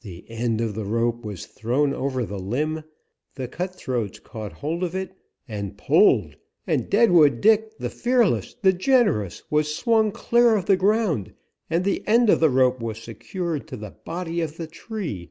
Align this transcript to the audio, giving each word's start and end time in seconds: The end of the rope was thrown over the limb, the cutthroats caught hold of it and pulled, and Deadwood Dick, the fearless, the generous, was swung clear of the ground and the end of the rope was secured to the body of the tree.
The 0.00 0.28
end 0.28 0.60
of 0.60 0.74
the 0.74 0.84
rope 0.84 1.24
was 1.24 1.46
thrown 1.46 1.94
over 1.94 2.24
the 2.24 2.40
limb, 2.40 2.82
the 3.36 3.46
cutthroats 3.46 4.18
caught 4.18 4.54
hold 4.54 4.82
of 4.82 4.96
it 4.96 5.16
and 5.46 5.78
pulled, 5.78 6.34
and 6.66 6.90
Deadwood 6.90 7.40
Dick, 7.40 7.78
the 7.78 7.88
fearless, 7.88 8.54
the 8.60 8.72
generous, 8.72 9.44
was 9.52 9.72
swung 9.72 10.10
clear 10.10 10.56
of 10.56 10.66
the 10.66 10.76
ground 10.76 11.32
and 11.70 11.84
the 11.84 12.02
end 12.08 12.28
of 12.28 12.40
the 12.40 12.50
rope 12.50 12.80
was 12.80 13.00
secured 13.00 13.68
to 13.68 13.76
the 13.76 13.92
body 13.92 14.40
of 14.40 14.56
the 14.56 14.66
tree. 14.66 15.30